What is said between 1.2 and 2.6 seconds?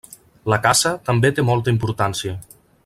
té molta importància.